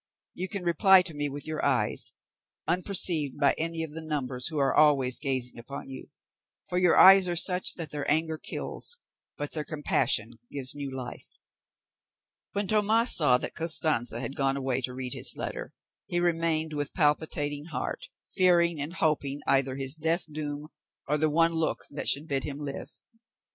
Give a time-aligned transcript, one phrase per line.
[0.33, 2.13] You can reply to me with your eyes,
[2.67, 6.07] unperceived by any of the numbers who are always gazing upon you;
[6.67, 8.97] for your eyes are such that their anger kills,
[9.37, 11.27] but their compassion gives new life."
[12.53, 15.71] When Tomas saw that Costanza had gone away to read his letter,
[16.07, 20.69] he remained with a palpitating heart, fearing and hoping either his death doom,
[21.07, 22.97] or the one look that should bid him live.